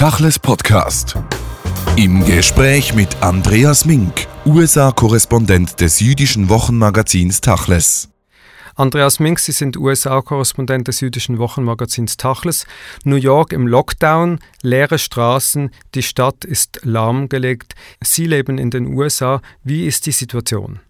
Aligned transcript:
Tachles 0.00 0.38
Podcast. 0.38 1.14
Im 1.96 2.24
Gespräch 2.24 2.94
mit 2.94 3.22
Andreas 3.22 3.84
Mink, 3.84 4.28
USA-Korrespondent 4.46 5.78
des 5.78 6.00
jüdischen 6.00 6.48
Wochenmagazins 6.48 7.42
Tachles. 7.42 8.10
Andreas 8.76 9.20
Mink, 9.20 9.40
Sie 9.40 9.52
sind 9.52 9.76
USA-Korrespondent 9.76 10.88
des 10.88 11.02
jüdischen 11.02 11.36
Wochenmagazins 11.36 12.16
Tachles. 12.16 12.66
New 13.04 13.16
York 13.16 13.52
im 13.52 13.66
Lockdown, 13.66 14.38
leere 14.62 14.98
Straßen, 14.98 15.70
die 15.94 16.02
Stadt 16.02 16.46
ist 16.46 16.80
lahmgelegt. 16.82 17.74
Sie 18.02 18.24
leben 18.24 18.56
in 18.56 18.70
den 18.70 18.86
USA. 18.94 19.42
Wie 19.64 19.84
ist 19.84 20.06
die 20.06 20.12
Situation? 20.12 20.80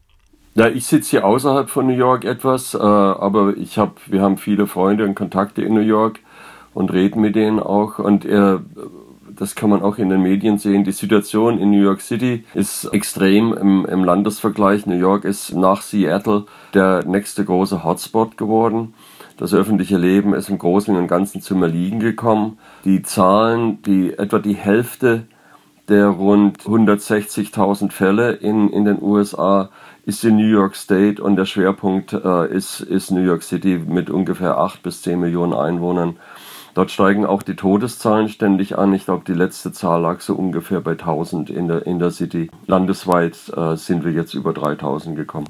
Ja, 0.54 0.68
ich 0.68 0.86
sitze 0.86 1.10
hier 1.10 1.24
außerhalb 1.24 1.68
von 1.68 1.88
New 1.88 1.96
York 1.96 2.24
etwas, 2.24 2.74
äh, 2.74 2.78
aber 2.78 3.56
ich 3.56 3.76
hab, 3.76 4.00
wir 4.06 4.22
haben 4.22 4.38
viele 4.38 4.68
Freunde 4.68 5.02
und 5.04 5.16
Kontakte 5.16 5.62
in 5.62 5.74
New 5.74 5.80
York 5.80 6.20
und 6.74 6.92
reden 6.92 7.20
mit 7.20 7.36
denen 7.36 7.60
auch. 7.60 7.98
Und 7.98 8.24
äh, 8.24 8.58
das 9.28 9.54
kann 9.54 9.70
man 9.70 9.82
auch 9.82 9.98
in 9.98 10.08
den 10.08 10.22
Medien 10.22 10.58
sehen. 10.58 10.84
Die 10.84 10.92
Situation 10.92 11.58
in 11.58 11.70
New 11.70 11.82
York 11.82 12.00
City 12.00 12.44
ist 12.54 12.84
extrem 12.92 13.52
im, 13.54 13.86
im 13.86 14.04
Landesvergleich. 14.04 14.86
New 14.86 14.98
York 14.98 15.24
ist 15.24 15.54
nach 15.54 15.82
Seattle 15.82 16.44
der 16.74 17.04
nächste 17.06 17.44
große 17.44 17.84
Hotspot 17.84 18.36
geworden. 18.36 18.94
Das 19.36 19.54
öffentliche 19.54 19.96
Leben 19.96 20.34
ist 20.34 20.50
im 20.50 20.58
Großen 20.58 20.94
und 20.94 21.08
Ganzen 21.08 21.40
zum 21.40 21.62
Erliegen 21.62 21.98
gekommen. 21.98 22.58
Die 22.84 23.02
Zahlen, 23.02 23.80
die 23.82 24.12
etwa 24.12 24.38
die 24.38 24.54
Hälfte 24.54 25.26
der 25.88 26.08
rund 26.08 26.60
160.000 26.60 27.90
Fälle 27.90 28.32
in, 28.32 28.68
in 28.68 28.84
den 28.84 29.02
USA 29.02 29.70
ist 30.04 30.24
in 30.24 30.36
New 30.36 30.46
York 30.46 30.76
State 30.76 31.22
und 31.22 31.36
der 31.36 31.46
Schwerpunkt 31.46 32.12
äh, 32.12 32.52
ist, 32.52 32.80
ist 32.80 33.10
New 33.10 33.22
York 33.22 33.42
City 33.42 33.80
mit 33.84 34.10
ungefähr 34.10 34.58
8 34.58 34.82
bis 34.82 35.02
10 35.02 35.18
Millionen 35.18 35.52
Einwohnern. 35.52 36.16
Dort 36.74 36.90
steigen 36.90 37.26
auch 37.26 37.42
die 37.42 37.56
Todeszahlen 37.56 38.28
ständig 38.28 38.78
an. 38.78 38.92
Ich 38.92 39.04
glaube, 39.04 39.24
die 39.26 39.34
letzte 39.34 39.72
Zahl 39.72 40.02
lag 40.02 40.20
so 40.20 40.34
ungefähr 40.34 40.80
bei 40.80 40.92
1000 40.92 41.50
in 41.50 41.68
der, 41.68 41.86
in 41.86 41.98
der 41.98 42.10
City. 42.10 42.50
Landesweit 42.66 43.36
äh, 43.56 43.76
sind 43.76 44.04
wir 44.04 44.12
jetzt 44.12 44.34
über 44.34 44.52
3000 44.52 45.16
gekommen. 45.16 45.48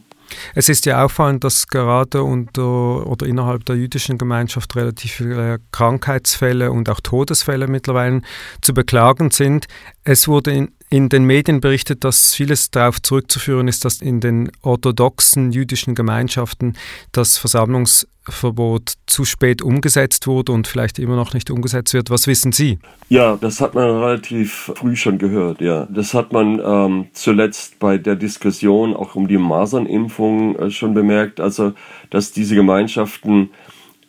Es 0.54 0.68
ist 0.68 0.86
ja 0.86 1.04
auffallend, 1.04 1.44
dass 1.44 1.66
gerade 1.66 2.22
unter 2.22 3.06
oder 3.06 3.26
innerhalb 3.26 3.64
der 3.64 3.76
jüdischen 3.76 4.18
Gemeinschaft 4.18 4.76
relativ 4.76 5.12
viele 5.12 5.58
Krankheitsfälle 5.72 6.70
und 6.70 6.88
auch 6.88 7.00
Todesfälle 7.00 7.66
mittlerweile 7.66 8.22
zu 8.60 8.74
beklagen 8.74 9.30
sind. 9.30 9.66
Es 10.04 10.28
wurde 10.28 10.52
in 10.52 10.72
in 10.90 11.08
den 11.08 11.24
Medien 11.24 11.60
berichtet, 11.60 12.02
dass 12.02 12.34
vieles 12.34 12.72
darauf 12.72 13.00
zurückzuführen 13.00 13.68
ist, 13.68 13.84
dass 13.84 14.02
in 14.02 14.20
den 14.20 14.50
orthodoxen 14.60 15.52
jüdischen 15.52 15.94
Gemeinschaften 15.94 16.74
das 17.12 17.38
Versammlungsverbot 17.38 18.94
zu 19.06 19.24
spät 19.24 19.62
umgesetzt 19.62 20.26
wurde 20.26 20.50
und 20.50 20.66
vielleicht 20.66 20.98
immer 20.98 21.14
noch 21.14 21.32
nicht 21.32 21.48
umgesetzt 21.48 21.94
wird. 21.94 22.10
Was 22.10 22.26
wissen 22.26 22.50
Sie? 22.50 22.80
Ja, 23.08 23.36
das 23.36 23.60
hat 23.60 23.76
man 23.76 23.88
relativ 23.88 24.72
früh 24.74 24.96
schon 24.96 25.18
gehört, 25.18 25.60
ja. 25.60 25.86
Das 25.86 26.12
hat 26.12 26.32
man 26.32 26.60
ähm, 26.64 27.06
zuletzt 27.12 27.78
bei 27.78 27.96
der 27.96 28.16
Diskussion 28.16 28.96
auch 28.96 29.14
um 29.14 29.28
die 29.28 29.38
Masernimpfung 29.38 30.56
äh, 30.56 30.70
schon 30.72 30.92
bemerkt, 30.92 31.38
also 31.38 31.72
dass 32.10 32.32
diese 32.32 32.56
Gemeinschaften 32.56 33.50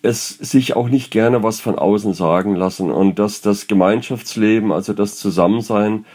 es 0.01 0.29
sich 0.29 0.75
auch 0.75 0.89
nicht 0.89 1.11
gerne 1.11 1.43
was 1.43 1.59
von 1.59 1.77
außen 1.77 2.13
sagen 2.13 2.55
lassen 2.55 2.91
und 2.91 3.19
dass 3.19 3.41
das 3.41 3.67
Gemeinschaftsleben, 3.67 4.71
also 4.71 4.93
das 4.93 5.17
Zusammensein, 5.17 6.05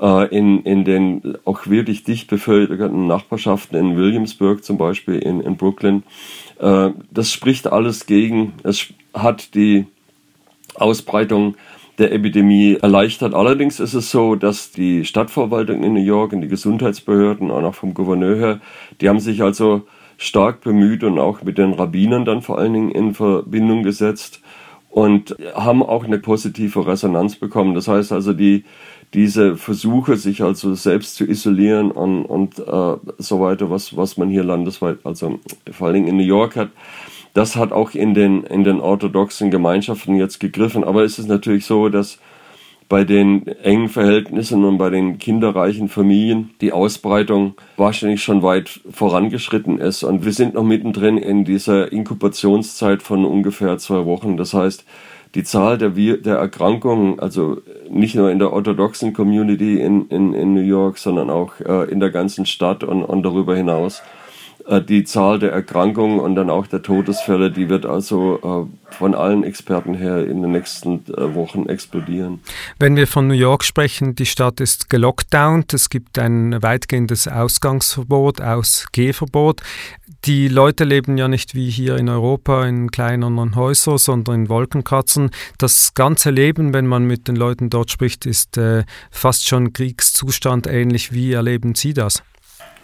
äh, 0.00 0.28
in, 0.36 0.62
in 0.62 0.84
den 0.84 1.36
auch 1.44 1.66
wirklich 1.66 2.04
dicht 2.04 2.28
bevölkerten 2.28 3.06
Nachbarschaften 3.06 3.78
in 3.78 3.96
Williamsburg 3.96 4.64
zum 4.64 4.78
Beispiel, 4.78 5.18
in, 5.18 5.40
in 5.40 5.56
Brooklyn. 5.56 6.02
Äh, 6.58 6.90
das 7.10 7.32
spricht 7.32 7.66
alles 7.66 8.06
gegen, 8.06 8.54
es 8.62 8.86
hat 9.12 9.54
die 9.54 9.86
Ausbreitung 10.74 11.56
der 11.98 12.12
Epidemie 12.12 12.76
erleichtert. 12.80 13.34
Allerdings 13.34 13.78
ist 13.78 13.94
es 13.94 14.10
so, 14.10 14.34
dass 14.34 14.72
die 14.72 15.04
Stadtverwaltung 15.04 15.84
in 15.84 15.94
New 15.94 16.02
York 16.02 16.32
und 16.32 16.40
die 16.40 16.48
Gesundheitsbehörden 16.48 17.50
und 17.50 17.64
auch 17.64 17.74
vom 17.74 17.94
Gouverneur 17.94 18.36
her, 18.36 18.60
die 19.00 19.08
haben 19.08 19.20
sich 19.20 19.42
also 19.42 19.86
stark 20.16 20.60
bemüht 20.60 21.04
und 21.04 21.18
auch 21.18 21.42
mit 21.42 21.58
den 21.58 21.72
Rabbinern 21.72 22.24
dann 22.24 22.42
vor 22.42 22.58
allen 22.58 22.72
Dingen 22.72 22.90
in 22.90 23.14
Verbindung 23.14 23.82
gesetzt 23.82 24.40
und 24.90 25.36
haben 25.54 25.82
auch 25.82 26.04
eine 26.04 26.18
positive 26.18 26.86
Resonanz 26.86 27.36
bekommen. 27.36 27.74
Das 27.74 27.88
heißt 27.88 28.12
also, 28.12 28.32
die 28.32 28.64
diese 29.12 29.56
Versuche, 29.56 30.16
sich 30.16 30.42
also 30.42 30.74
selbst 30.74 31.14
zu 31.14 31.24
isolieren 31.24 31.92
und, 31.92 32.24
und 32.24 32.58
äh, 32.58 32.96
so 33.18 33.40
weiter, 33.40 33.70
was, 33.70 33.96
was 33.96 34.16
man 34.16 34.28
hier 34.28 34.42
landesweit, 34.42 34.98
also 35.04 35.38
vor 35.70 35.86
allen 35.86 35.94
Dingen 35.94 36.08
in 36.08 36.16
New 36.16 36.24
York 36.24 36.56
hat, 36.56 36.70
das 37.32 37.56
hat 37.56 37.72
auch 37.72 37.92
in 37.92 38.14
den, 38.14 38.42
in 38.44 38.64
den 38.64 38.80
orthodoxen 38.80 39.50
Gemeinschaften 39.50 40.16
jetzt 40.16 40.40
gegriffen. 40.40 40.84
Aber 40.84 41.04
es 41.04 41.18
ist 41.18 41.28
natürlich 41.28 41.64
so, 41.64 41.88
dass 41.88 42.18
bei 42.94 43.02
den 43.02 43.48
engen 43.48 43.88
Verhältnissen 43.88 44.64
und 44.64 44.78
bei 44.78 44.88
den 44.88 45.18
kinderreichen 45.18 45.88
Familien 45.88 46.50
die 46.60 46.70
Ausbreitung 46.70 47.54
wahrscheinlich 47.76 48.22
schon 48.22 48.44
weit 48.44 48.82
vorangeschritten 48.88 49.80
ist. 49.80 50.04
Und 50.04 50.24
wir 50.24 50.30
sind 50.30 50.54
noch 50.54 50.62
mittendrin 50.62 51.18
in 51.18 51.44
dieser 51.44 51.90
Inkubationszeit 51.90 53.02
von 53.02 53.24
ungefähr 53.24 53.78
zwei 53.78 54.06
Wochen. 54.06 54.36
Das 54.36 54.54
heißt, 54.54 54.84
die 55.34 55.42
Zahl 55.42 55.76
der, 55.76 55.90
der 55.90 56.36
Erkrankungen, 56.36 57.18
also 57.18 57.56
nicht 57.90 58.14
nur 58.14 58.30
in 58.30 58.38
der 58.38 58.52
orthodoxen 58.52 59.12
Community 59.12 59.80
in, 59.80 60.06
in, 60.06 60.32
in 60.32 60.54
New 60.54 60.60
York, 60.60 60.98
sondern 60.98 61.30
auch 61.30 61.58
äh, 61.58 61.90
in 61.90 61.98
der 61.98 62.10
ganzen 62.10 62.46
Stadt 62.46 62.84
und, 62.84 63.02
und 63.02 63.24
darüber 63.24 63.56
hinaus, 63.56 64.04
die 64.66 65.04
Zahl 65.04 65.38
der 65.38 65.52
Erkrankungen 65.52 66.20
und 66.20 66.34
dann 66.36 66.48
auch 66.48 66.66
der 66.66 66.82
Todesfälle, 66.82 67.50
die 67.50 67.68
wird 67.68 67.84
also 67.84 68.68
äh, 68.70 68.94
von 68.94 69.14
allen 69.14 69.44
Experten 69.44 69.94
her 69.94 70.26
in 70.26 70.40
den 70.40 70.52
nächsten 70.52 71.04
äh, 71.12 71.34
Wochen 71.34 71.66
explodieren. 71.66 72.40
Wenn 72.78 72.96
wir 72.96 73.06
von 73.06 73.26
New 73.26 73.34
York 73.34 73.64
sprechen, 73.64 74.14
die 74.14 74.26
Stadt 74.26 74.60
ist 74.60 74.88
gelockdownt, 74.88 75.74
es 75.74 75.90
gibt 75.90 76.18
ein 76.18 76.62
weitgehendes 76.62 77.28
Ausgangsverbot, 77.28 78.40
Ausgehverbot. 78.40 79.60
Die 80.24 80.48
Leute 80.48 80.84
leben 80.84 81.18
ja 81.18 81.28
nicht 81.28 81.54
wie 81.54 81.68
hier 81.68 81.96
in 81.98 82.08
Europa 82.08 82.64
in 82.64 82.90
kleineren 82.90 83.56
Häusern, 83.56 83.98
sondern 83.98 84.34
in 84.34 84.48
Wolkenkratzern. 84.48 85.30
Das 85.58 85.92
ganze 85.92 86.30
Leben, 86.30 86.72
wenn 86.72 86.86
man 86.86 87.04
mit 87.04 87.28
den 87.28 87.36
Leuten 87.36 87.68
dort 87.68 87.90
spricht, 87.90 88.24
ist 88.24 88.56
äh, 88.56 88.84
fast 89.10 89.46
schon 89.46 89.74
Kriegszustand 89.74 90.66
ähnlich. 90.66 91.12
Wie 91.12 91.32
erleben 91.32 91.74
Sie 91.74 91.92
das? 91.92 92.22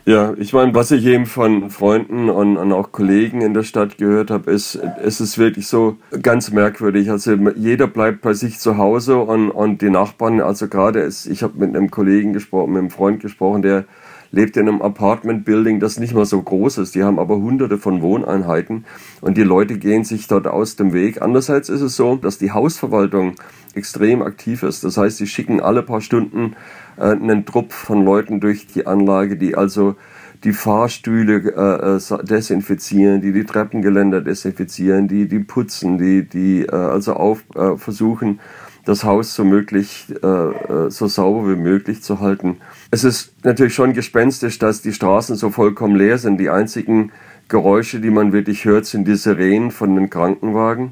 Ja, 0.07 0.33
ich 0.39 0.53
meine, 0.53 0.75
was 0.75 0.91
ich 0.91 1.05
eben 1.05 1.27
von 1.27 1.69
Freunden 1.71 2.31
und, 2.31 2.57
und 2.57 2.73
auch 2.73 2.91
Kollegen 2.91 3.43
in 3.43 3.53
der 3.53 3.63
Stadt 3.65 3.99
gehört 3.99 4.31
habe, 4.31 4.51
ist, 4.51 4.77
es 5.03 5.21
ist 5.21 5.37
wirklich 5.37 5.67
so 5.67 5.99
ganz 6.23 6.51
merkwürdig. 6.51 7.11
Also 7.11 7.35
jeder 7.55 7.87
bleibt 7.87 8.23
bei 8.23 8.33
sich 8.33 8.59
zu 8.59 8.79
Hause 8.79 9.19
und, 9.19 9.51
und 9.51 9.83
die 9.83 9.91
Nachbarn, 9.91 10.41
also 10.41 10.69
gerade, 10.69 11.07
ich 11.07 11.43
habe 11.43 11.59
mit 11.59 11.77
einem 11.77 11.91
Kollegen 11.91 12.33
gesprochen, 12.33 12.73
mit 12.73 12.81
einem 12.81 12.91
Freund 12.91 13.21
gesprochen, 13.21 13.63
der 13.63 13.85
lebt 14.33 14.57
in 14.57 14.69
einem 14.69 14.83
Apartment-Building, 14.83 15.81
das 15.81 15.99
nicht 15.99 16.15
mal 16.15 16.25
so 16.25 16.41
groß 16.41 16.79
ist. 16.79 16.95
Die 16.95 17.03
haben 17.03 17.19
aber 17.19 17.37
hunderte 17.37 17.79
von 17.79 18.03
Wohneinheiten 18.03 18.85
und 19.21 19.37
die 19.37 19.43
Leute 19.43 19.79
gehen 19.79 20.05
sich 20.05 20.27
dort 20.27 20.47
aus 20.47 20.77
dem 20.77 20.93
Weg. 20.93 21.21
Andererseits 21.23 21.69
ist 21.69 21.81
es 21.81 21.97
so, 21.97 22.17
dass 22.17 22.39
die 22.39 22.53
Hausverwaltung 22.53 23.35
extrem 23.75 24.23
aktiv 24.23 24.63
ist. 24.63 24.85
Das 24.85 24.97
heißt, 24.97 25.17
sie 25.17 25.27
schicken 25.27 25.61
alle 25.61 25.83
paar 25.83 26.01
Stunden 26.01 26.55
äh, 26.97 27.11
einen 27.11 27.47
Trupp 27.47 27.73
von 27.73 28.05
Leuten 28.05 28.41
durch 28.41 28.67
die 28.67 28.87
Anlage, 28.87 29.37
die 29.37 29.55
also 29.57 29.97
die 30.45 30.53
Fahrstühle 30.53 31.37
äh, 31.37 31.97
äh 31.97 32.25
desinfizieren, 32.25 33.21
die 33.21 33.33
die 33.33 33.45
Treppengeländer 33.45 34.23
desinfizieren, 34.23 35.07
die 35.07 35.29
die 35.29 35.41
putzen, 35.41 35.99
die 35.99 36.27
die 36.27 36.63
äh, 36.63 36.75
also 36.75 37.15
auf 37.15 37.45
äh, 37.55 37.77
versuchen 37.77 38.41
das 38.91 39.05
Haus 39.05 39.35
so 39.35 39.45
möglich, 39.45 40.07
äh, 40.21 40.27
äh, 40.27 40.91
so 40.91 41.07
sauber 41.07 41.49
wie 41.49 41.57
möglich 41.57 42.03
zu 42.03 42.19
halten. 42.19 42.57
Es 42.91 43.05
ist 43.05 43.33
natürlich 43.45 43.73
schon 43.73 43.93
gespenstisch, 43.93 44.59
dass 44.59 44.83
die 44.83 44.93
Straßen 44.93 45.37
so 45.37 45.51
vollkommen 45.51 45.95
leer 45.95 46.19
sind. 46.19 46.39
Die 46.39 46.51
einzigen 46.51 47.13
Geräusche, 47.49 48.01
die 48.01 48.11
man 48.11 48.33
wirklich 48.33 48.65
hört, 48.65 48.87
sind 48.87 49.07
die 49.07 49.15
Sirenen 49.15 49.71
von 49.71 49.95
den 49.95 50.11
Krankenwagen. 50.11 50.91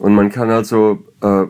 Und 0.00 0.14
man 0.14 0.30
kann 0.30 0.48
also 0.48 1.04
äh, 1.20 1.44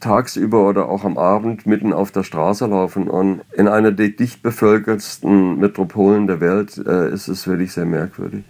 tagsüber 0.00 0.66
oder 0.66 0.88
auch 0.88 1.04
am 1.04 1.18
Abend 1.18 1.66
mitten 1.66 1.92
auf 1.92 2.10
der 2.10 2.22
Straße 2.22 2.64
laufen. 2.64 3.06
Und 3.06 3.42
in 3.54 3.68
einer 3.68 3.92
der 3.92 4.08
dicht 4.08 4.42
bevölkertsten 4.42 5.58
Metropolen 5.58 6.26
der 6.26 6.40
Welt 6.40 6.78
äh, 6.78 7.12
ist 7.12 7.28
es 7.28 7.46
wirklich 7.46 7.72
sehr 7.72 7.84
merkwürdig. 7.84 8.44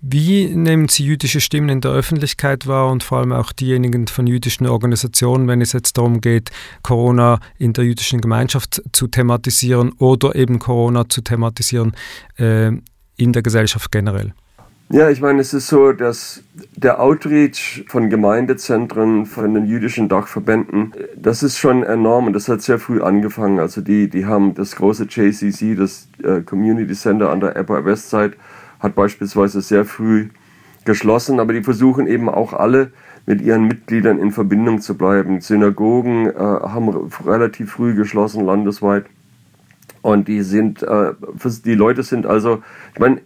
Wie 0.00 0.54
nehmen 0.54 0.86
Sie 0.86 1.04
jüdische 1.04 1.40
Stimmen 1.40 1.68
in 1.68 1.80
der 1.80 1.90
Öffentlichkeit 1.90 2.68
wahr 2.68 2.92
und 2.92 3.02
vor 3.02 3.18
allem 3.18 3.32
auch 3.32 3.50
diejenigen 3.50 4.06
von 4.06 4.28
jüdischen 4.28 4.68
Organisationen, 4.68 5.48
wenn 5.48 5.60
es 5.60 5.72
jetzt 5.72 5.98
darum 5.98 6.20
geht, 6.20 6.50
Corona 6.82 7.40
in 7.58 7.72
der 7.72 7.82
jüdischen 7.82 8.20
Gemeinschaft 8.20 8.84
zu 8.92 9.08
thematisieren 9.08 9.90
oder 9.98 10.36
eben 10.36 10.60
Corona 10.60 11.08
zu 11.08 11.22
thematisieren 11.22 11.92
äh, 12.38 12.68
in 13.16 13.32
der 13.32 13.42
Gesellschaft 13.42 13.90
generell? 13.90 14.32
Ja, 14.92 15.08
ich 15.08 15.20
meine, 15.20 15.40
es 15.40 15.54
ist 15.54 15.68
so, 15.68 15.92
dass 15.92 16.42
der 16.74 17.00
Outreach 17.00 17.84
von 17.86 18.10
Gemeindezentren, 18.10 19.24
von 19.24 19.54
den 19.54 19.64
jüdischen 19.64 20.08
Dachverbänden, 20.08 20.92
das 21.14 21.44
ist 21.44 21.58
schon 21.58 21.84
enorm 21.84 22.26
und 22.26 22.32
das 22.32 22.48
hat 22.48 22.60
sehr 22.60 22.80
früh 22.80 23.00
angefangen. 23.00 23.60
Also 23.60 23.82
die, 23.82 24.10
die 24.10 24.26
haben 24.26 24.52
das 24.54 24.74
große 24.74 25.04
JCC, 25.04 25.76
das 25.76 26.08
äh, 26.24 26.40
Community 26.40 26.92
Center 26.94 27.30
an 27.30 27.38
der 27.38 27.56
Upper 27.56 27.84
West 27.84 28.10
Side, 28.10 28.32
hat 28.80 28.96
beispielsweise 28.96 29.60
sehr 29.60 29.84
früh 29.84 30.30
geschlossen, 30.84 31.38
aber 31.38 31.52
die 31.52 31.62
versuchen 31.62 32.08
eben 32.08 32.28
auch 32.28 32.52
alle 32.52 32.90
mit 33.26 33.42
ihren 33.42 33.68
Mitgliedern 33.68 34.18
in 34.18 34.32
Verbindung 34.32 34.80
zu 34.80 34.96
bleiben. 34.96 35.40
Synagogen 35.40 36.26
äh, 36.30 36.32
haben 36.34 37.12
relativ 37.24 37.70
früh 37.70 37.94
geschlossen 37.94 38.44
landesweit. 38.44 39.04
Und 40.02 40.26
die 40.26 40.42
sind, 40.42 40.82
äh, 40.82 41.12
die 41.64 41.74
Leute 41.74 42.02
sind 42.02 42.26
also, 42.26 42.64
ich 42.94 42.98
meine, 42.98 43.20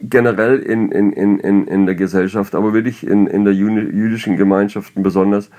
generell 0.00 0.58
in, 0.58 0.92
in, 0.92 1.12
in, 1.12 1.66
in 1.66 1.86
der 1.86 1.94
Gesellschaft, 1.94 2.54
aber 2.54 2.72
wirklich 2.72 3.06
in, 3.06 3.26
in 3.26 3.44
der 3.44 3.54
jüdischen 3.54 4.36
Gemeinschaften 4.36 5.02
besonders, 5.02 5.50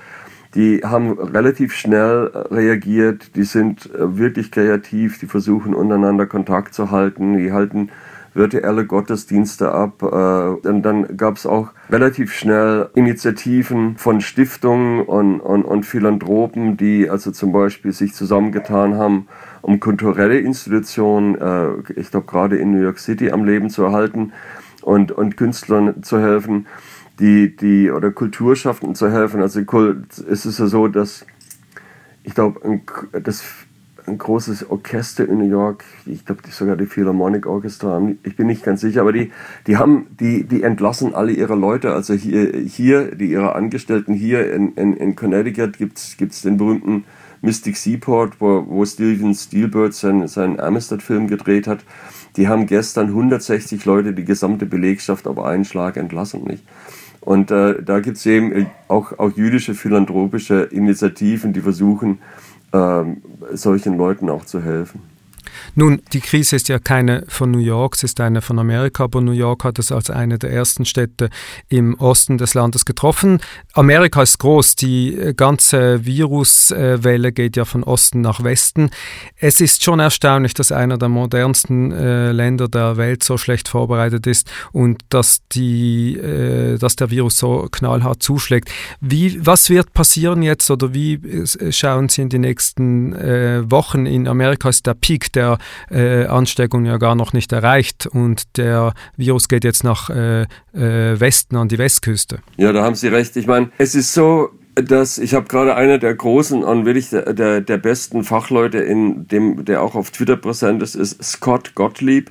die 0.54 0.80
haben 0.82 1.12
relativ 1.18 1.74
schnell 1.74 2.26
reagiert, 2.50 3.36
die 3.36 3.44
sind 3.44 3.86
äh, 3.94 4.18
wirklich 4.18 4.50
kreativ, 4.50 5.18
die 5.18 5.26
versuchen 5.26 5.74
untereinander 5.74 6.26
Kontakt 6.26 6.74
zu 6.74 6.90
halten, 6.90 7.36
die 7.36 7.52
halten 7.52 7.90
virtuelle 8.34 8.86
Gottesdienste 8.86 9.72
ab. 9.72 10.02
Äh, 10.02 10.68
und 10.68 10.82
dann 10.82 11.16
gab 11.16 11.36
es 11.36 11.46
auch 11.46 11.70
relativ 11.90 12.32
schnell 12.32 12.90
Initiativen 12.94 13.96
von 13.96 14.20
Stiftungen 14.20 15.02
und, 15.02 15.40
und, 15.40 15.64
und 15.64 15.84
Philanthropen, 15.84 16.76
die 16.76 17.10
also 17.10 17.30
zum 17.30 17.52
Beispiel 17.52 17.92
sich 17.92 18.14
zusammengetan 18.14 18.94
haben, 18.94 19.26
um 19.62 19.80
kulturelle 19.80 20.38
Institutionen, 20.38 21.34
äh, 21.36 21.68
ich 21.96 22.10
glaube 22.10 22.26
gerade 22.26 22.56
in 22.56 22.72
New 22.72 22.82
York 22.82 22.98
City, 22.98 23.30
am 23.30 23.44
Leben 23.44 23.70
zu 23.70 23.84
erhalten 23.84 24.32
und, 24.82 25.12
und 25.12 25.36
Künstlern 25.36 26.02
zu 26.02 26.20
helfen, 26.20 26.66
die, 27.18 27.54
die 27.54 27.90
oder 27.90 28.10
Kulturschaffenden 28.10 28.94
zu 28.94 29.10
helfen. 29.10 29.42
Also 29.42 29.60
es 29.60 30.46
ist 30.46 30.58
ja 30.58 30.66
so, 30.66 30.88
dass 30.88 31.26
ich 32.22 32.34
glaube, 32.34 32.80
das 33.22 33.42
ein 34.06 34.18
großes 34.18 34.70
Orchester 34.70 35.28
in 35.28 35.38
New 35.38 35.48
York, 35.48 35.84
ich 36.06 36.24
glaube 36.24 36.42
sogar 36.50 36.76
die 36.76 36.86
Philharmonic 36.86 37.46
Orchestra, 37.46 38.00
ich 38.22 38.36
bin 38.36 38.46
nicht 38.46 38.62
ganz 38.62 38.80
sicher, 38.80 39.02
aber 39.02 39.12
die, 39.12 39.30
die 39.66 39.76
haben, 39.76 40.06
die, 40.18 40.44
die 40.44 40.62
entlassen 40.62 41.14
alle 41.14 41.32
ihre 41.32 41.54
Leute, 41.54 41.92
also 41.92 42.14
hier, 42.14 42.52
hier 42.52 43.14
die 43.14 43.30
ihre 43.30 43.54
Angestellten 43.54 44.14
hier 44.14 44.52
in, 44.52 44.74
in, 44.74 44.96
in 44.96 45.16
Connecticut 45.16 45.78
gibt's 45.78 46.16
gibt's 46.16 46.42
den 46.42 46.56
berühmten 46.56 47.04
Mystic 47.42 47.76
Seaport, 47.76 48.40
wo, 48.40 48.64
wo 48.68 48.84
Steven 48.84 49.34
Spielberg 49.34 49.92
seinen, 49.92 50.28
seinen 50.28 50.60
Amistad-Film 50.60 51.26
gedreht 51.26 51.66
hat. 51.66 51.84
Die 52.36 52.48
haben 52.48 52.66
gestern 52.66 53.08
160 53.08 53.84
Leute, 53.84 54.12
die 54.12 54.24
gesamte 54.24 54.66
Belegschaft 54.66 55.26
auf 55.26 55.38
einen 55.38 55.64
Schlag 55.64 55.96
entlassen, 55.96 56.44
nicht? 56.44 56.64
Und 57.20 57.50
äh, 57.50 57.82
da 57.82 58.00
gibt's 58.00 58.24
eben 58.24 58.68
auch, 58.88 59.18
auch 59.18 59.36
jüdische 59.36 59.74
philanthropische 59.74 60.62
Initiativen, 60.62 61.52
die 61.52 61.60
versuchen, 61.60 62.18
ähm, 62.72 63.22
solchen 63.52 63.96
Leuten 63.96 64.28
auch 64.30 64.44
zu 64.44 64.62
helfen. 64.62 65.02
Nun, 65.74 66.02
die 66.12 66.20
Krise 66.20 66.56
ist 66.56 66.68
ja 66.68 66.78
keine 66.78 67.24
von 67.28 67.50
New 67.50 67.58
York, 67.58 67.94
es 67.94 68.02
ist 68.02 68.20
eine 68.20 68.42
von 68.42 68.58
Amerika, 68.58 69.04
aber 69.04 69.20
New 69.20 69.32
York 69.32 69.64
hat 69.64 69.78
es 69.78 69.92
als 69.92 70.10
eine 70.10 70.38
der 70.38 70.52
ersten 70.52 70.84
Städte 70.84 71.30
im 71.68 71.94
Osten 71.94 72.38
des 72.38 72.54
Landes 72.54 72.84
getroffen. 72.84 73.40
Amerika 73.74 74.22
ist 74.22 74.38
groß, 74.38 74.76
die 74.76 75.14
äh, 75.14 75.34
ganze 75.34 76.04
Viruswelle 76.04 77.32
geht 77.32 77.56
ja 77.56 77.64
von 77.64 77.84
Osten 77.84 78.20
nach 78.20 78.42
Westen. 78.42 78.90
Es 79.36 79.60
ist 79.60 79.82
schon 79.82 80.00
erstaunlich, 80.00 80.54
dass 80.54 80.72
einer 80.72 80.98
der 80.98 81.08
modernsten 81.08 81.92
äh, 81.92 82.32
Länder 82.32 82.68
der 82.68 82.96
Welt 82.96 83.22
so 83.22 83.38
schlecht 83.38 83.68
vorbereitet 83.68 84.26
ist 84.26 84.50
und 84.72 85.02
dass, 85.08 85.40
die, 85.52 86.16
äh, 86.16 86.78
dass 86.78 86.96
der 86.96 87.10
Virus 87.10 87.38
so 87.38 87.68
knallhart 87.70 88.22
zuschlägt. 88.22 88.70
Wie, 89.00 89.44
was 89.44 89.70
wird 89.70 89.92
passieren 89.92 90.42
jetzt 90.42 90.70
oder 90.70 90.92
wie 90.94 91.20
schauen 91.70 92.08
Sie 92.08 92.22
in 92.22 92.28
die 92.28 92.38
nächsten 92.38 93.12
Wochen? 93.70 94.06
In 94.06 94.28
Amerika 94.28 94.68
ist 94.68 94.86
der 94.86 94.94
Peak 94.94 95.29
der 95.34 95.58
äh, 95.90 96.26
Ansteckung 96.26 96.84
ja 96.84 96.98
gar 96.98 97.14
noch 97.14 97.32
nicht 97.32 97.52
erreicht 97.52 98.06
und 98.06 98.56
der 98.56 98.94
Virus 99.16 99.48
geht 99.48 99.64
jetzt 99.64 99.84
nach 99.84 100.10
äh, 100.10 100.42
äh, 100.42 100.46
Westen 101.20 101.56
an 101.56 101.68
die 101.68 101.78
Westküste. 101.78 102.40
Ja, 102.56 102.72
da 102.72 102.82
haben 102.82 102.94
Sie 102.94 103.08
recht. 103.08 103.36
Ich 103.36 103.46
meine, 103.46 103.70
es 103.78 103.94
ist 103.94 104.12
so, 104.14 104.50
dass 104.74 105.18
ich 105.18 105.34
habe 105.34 105.46
gerade 105.46 105.74
einer 105.74 105.98
der 105.98 106.14
großen 106.14 106.62
und 106.62 106.86
wirklich 106.86 107.10
der, 107.10 107.32
der, 107.32 107.60
der, 107.60 107.78
besten 107.78 108.24
Fachleute 108.24 108.78
in 108.78 109.26
dem, 109.26 109.64
der 109.64 109.82
auch 109.82 109.94
auf 109.94 110.10
Twitter 110.10 110.36
präsent 110.36 110.82
ist, 110.82 110.94
ist 110.94 111.22
Scott 111.22 111.74
Gottlieb 111.74 112.30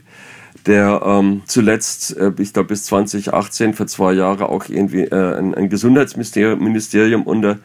der 0.66 1.02
ähm, 1.06 1.42
zuletzt, 1.46 2.18
äh, 2.18 2.32
ich 2.38 2.54
glaube 2.54 2.70
bis 2.70 2.84
2018 2.86 3.74
für 3.74 3.86
zwei 3.86 4.14
Jahre 4.14 4.50
auch 4.50 4.66
irgendwie 4.68 5.04
äh, 5.04 5.38
ein, 5.38 5.56
ein 5.56 5.70
Gesundheitsministerium 5.70 7.24
unter 7.24 7.60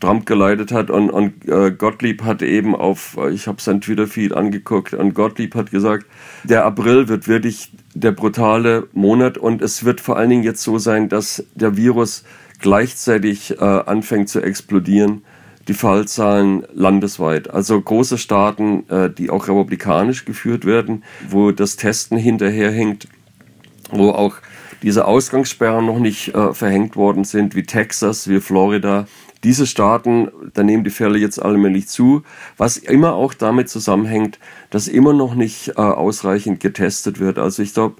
Trump 0.00 0.26
geleitet 0.26 0.72
hat 0.72 0.90
und, 0.90 1.10
und 1.10 1.48
äh, 1.48 1.70
Gottlieb 1.70 2.22
hat 2.22 2.42
eben 2.42 2.74
auf, 2.74 3.18
ich 3.32 3.46
habe 3.46 3.60
sein 3.60 3.80
Twitter-Feed 3.80 4.32
angeguckt 4.32 4.94
und 4.94 5.14
Gottlieb 5.14 5.54
hat 5.54 5.70
gesagt, 5.70 6.06
der 6.44 6.64
April 6.64 7.08
wird 7.08 7.28
wirklich 7.28 7.72
der 7.94 8.12
brutale 8.12 8.86
Monat 8.92 9.38
und 9.38 9.62
es 9.62 9.84
wird 9.84 10.00
vor 10.00 10.16
allen 10.16 10.30
Dingen 10.30 10.42
jetzt 10.44 10.62
so 10.62 10.78
sein, 10.78 11.08
dass 11.08 11.44
der 11.54 11.76
Virus 11.76 12.24
gleichzeitig 12.60 13.58
äh, 13.58 13.64
anfängt 13.64 14.28
zu 14.28 14.40
explodieren, 14.40 15.22
die 15.68 15.74
Fallzahlen 15.74 16.64
landesweit. 16.72 17.50
Also 17.50 17.80
große 17.80 18.18
Staaten, 18.18 18.88
äh, 18.88 19.10
die 19.10 19.30
auch 19.30 19.48
republikanisch 19.48 20.24
geführt 20.24 20.64
werden, 20.64 21.04
wo 21.28 21.52
das 21.52 21.76
Testen 21.76 22.16
hinterherhängt, 22.16 23.08
wo 23.90 24.10
auch 24.10 24.36
diese 24.82 25.06
Ausgangssperren 25.06 25.86
noch 25.86 25.98
nicht 25.98 26.34
äh, 26.34 26.54
verhängt 26.54 26.96
worden 26.96 27.24
sind, 27.24 27.54
wie 27.54 27.64
Texas, 27.64 28.28
wie 28.28 28.40
Florida, 28.40 29.06
diese 29.44 29.66
Staaten, 29.66 30.28
da 30.54 30.62
nehmen 30.62 30.84
die 30.84 30.90
Fälle 30.90 31.18
jetzt 31.18 31.40
allmählich 31.40 31.88
zu, 31.88 32.22
was 32.56 32.76
immer 32.76 33.14
auch 33.14 33.34
damit 33.34 33.68
zusammenhängt, 33.68 34.38
dass 34.70 34.88
immer 34.88 35.12
noch 35.12 35.34
nicht 35.34 35.68
äh, 35.70 35.80
ausreichend 35.80 36.60
getestet 36.60 37.20
wird. 37.20 37.38
Also 37.38 37.62
ich 37.62 37.74
glaube, 37.74 37.96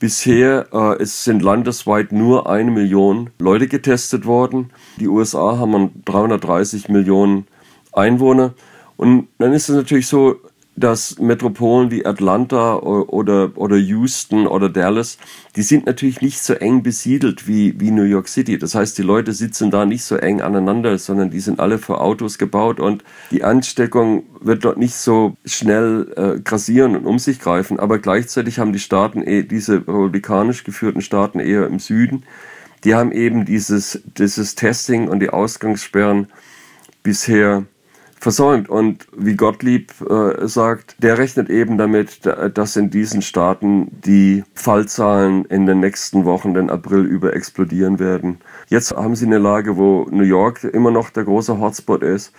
bisher 0.00 0.66
äh, 0.72 1.00
es 1.00 1.22
sind 1.22 1.42
landesweit 1.42 2.10
nur 2.10 2.50
eine 2.50 2.70
Million 2.70 3.30
Leute 3.38 3.68
getestet 3.68 4.26
worden. 4.26 4.70
Die 4.98 5.06
USA 5.06 5.58
haben 5.58 6.02
330 6.04 6.88
Millionen 6.88 7.46
Einwohner. 7.92 8.54
Und 8.96 9.28
dann 9.38 9.52
ist 9.52 9.68
es 9.68 9.76
natürlich 9.76 10.08
so, 10.08 10.36
dass 10.74 11.18
Metropolen 11.18 11.90
wie 11.90 12.06
Atlanta 12.06 12.76
oder, 12.76 13.50
oder 13.56 13.76
Houston 13.76 14.46
oder 14.46 14.70
Dallas, 14.70 15.18
die 15.54 15.62
sind 15.62 15.84
natürlich 15.84 16.22
nicht 16.22 16.42
so 16.42 16.54
eng 16.54 16.82
besiedelt 16.82 17.46
wie, 17.46 17.78
wie 17.78 17.90
New 17.90 18.04
York 18.04 18.26
City. 18.26 18.56
Das 18.56 18.74
heißt, 18.74 18.96
die 18.96 19.02
Leute 19.02 19.34
sitzen 19.34 19.70
da 19.70 19.84
nicht 19.84 20.02
so 20.02 20.16
eng 20.16 20.40
aneinander, 20.40 20.96
sondern 20.96 21.30
die 21.30 21.40
sind 21.40 21.60
alle 21.60 21.78
für 21.78 22.00
Autos 22.00 22.38
gebaut 22.38 22.80
und 22.80 23.04
die 23.30 23.44
Ansteckung 23.44 24.24
wird 24.40 24.64
dort 24.64 24.78
nicht 24.78 24.94
so 24.94 25.36
schnell 25.44 26.10
äh, 26.16 26.40
grassieren 26.40 26.96
und 26.96 27.04
um 27.04 27.18
sich 27.18 27.38
greifen. 27.38 27.78
Aber 27.78 27.98
gleichzeitig 27.98 28.58
haben 28.58 28.72
die 28.72 28.78
Staaten, 28.78 29.22
eh, 29.22 29.42
diese 29.42 29.74
republikanisch 29.74 30.64
geführten 30.64 31.02
Staaten 31.02 31.38
eher 31.38 31.66
im 31.66 31.80
Süden, 31.80 32.24
die 32.84 32.94
haben 32.94 33.12
eben 33.12 33.44
dieses, 33.44 34.00
dieses 34.16 34.54
Testing 34.54 35.08
und 35.08 35.20
die 35.20 35.30
Ausgangssperren 35.30 36.28
bisher 37.02 37.64
versäumt. 38.22 38.68
Und 38.68 39.08
wie 39.16 39.34
Gottlieb 39.34 39.92
äh, 40.08 40.46
sagt, 40.46 40.94
der 41.02 41.18
rechnet 41.18 41.50
eben 41.50 41.76
damit, 41.76 42.20
dass 42.54 42.76
in 42.76 42.88
diesen 42.88 43.20
Staaten 43.20 43.88
die 43.90 44.44
Fallzahlen 44.54 45.44
in 45.46 45.66
den 45.66 45.80
nächsten 45.80 46.24
Wochen, 46.24 46.54
den 46.54 46.70
April 46.70 47.04
über, 47.04 47.34
explodieren 47.34 47.98
werden. 47.98 48.38
Jetzt 48.68 48.94
haben 48.94 49.16
sie 49.16 49.26
eine 49.26 49.38
Lage, 49.38 49.76
wo 49.76 50.06
New 50.10 50.22
York 50.22 50.62
immer 50.62 50.92
noch 50.92 51.10
der 51.10 51.24
große 51.24 51.58
Hotspot 51.58 52.04
ist. 52.04 52.32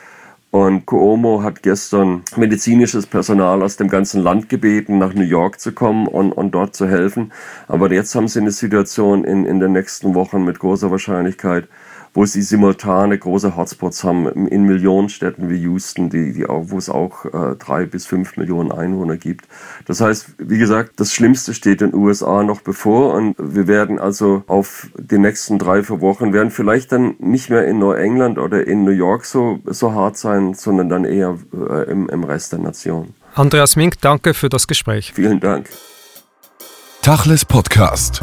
Und 0.51 0.85
Cuomo 0.85 1.43
hat 1.43 1.63
gestern 1.63 2.21
medizinisches 2.37 3.05
Personal 3.05 3.61
aus 3.61 3.75
dem 3.75 3.89
ganzen 3.89 4.21
Land 4.21 4.47
gebeten, 4.49 4.99
nach 4.99 5.13
New 5.13 5.23
York 5.23 5.59
zu 5.59 5.73
kommen 5.73 6.07
und, 6.07 6.31
und 6.31 6.51
dort 6.51 6.75
zu 6.75 6.87
helfen. 6.87 7.33
Aber 7.67 7.91
jetzt 7.91 8.15
haben 8.15 8.27
sie 8.27 8.39
eine 8.39 8.51
Situation 8.51 9.25
in, 9.25 9.45
in 9.45 9.59
den 9.59 9.73
nächsten 9.73 10.13
Wochen 10.13 10.45
mit 10.45 10.59
großer 10.59 10.91
Wahrscheinlichkeit, 10.91 11.67
wo 12.13 12.25
sie 12.25 12.41
simultane 12.41 13.17
große 13.17 13.55
Hotspots 13.55 14.03
haben 14.03 14.27
in 14.27 14.63
Millionenstädten 14.63 15.49
wie 15.49 15.57
Houston, 15.61 16.09
die, 16.09 16.33
die 16.33 16.45
auch, 16.45 16.65
wo 16.67 16.77
es 16.77 16.89
auch 16.89 17.25
äh, 17.25 17.55
drei 17.57 17.85
bis 17.85 18.05
fünf 18.05 18.37
Millionen 18.37 18.71
Einwohner 18.71 19.17
gibt. 19.17 19.47
Das 19.85 20.01
heißt, 20.01 20.35
wie 20.37 20.57
gesagt, 20.57 20.99
das 20.99 21.11
Schlimmste 21.13 21.53
steht 21.53 21.81
den 21.81 21.93
USA 21.93 22.43
noch 22.43 22.61
bevor 22.61 23.13
und 23.15 23.35
wir 23.39 23.67
werden 23.67 23.99
also 23.99 24.43
auf 24.47 24.87
die 24.97 25.17
nächsten 25.17 25.57
drei, 25.57 25.83
vier 25.83 26.01
Wochen 26.01 26.33
werden 26.33 26.51
vielleicht 26.51 26.91
dann 26.91 27.15
nicht 27.19 27.49
mehr 27.49 27.67
in 27.67 27.79
Neuengland 27.79 28.37
oder 28.37 28.65
in 28.67 28.83
New 28.83 28.91
York 28.91 29.25
so, 29.25 29.59
so 29.65 29.93
hart 29.93 30.17
sein, 30.17 30.53
sondern 30.53 30.89
dann 30.89 31.05
eher 31.05 31.37
äh, 31.53 31.89
im, 31.89 32.09
im 32.09 32.23
Rest 32.23 32.51
der 32.51 32.59
Nation. 32.59 33.13
Andreas 33.35 33.75
Mink, 33.75 33.95
danke 34.01 34.33
für 34.33 34.49
das 34.49 34.67
Gespräch. 34.67 35.13
Vielen 35.13 35.39
Dank. 35.39 35.69
Tachles 37.01 37.43
Podcast. 37.43 38.21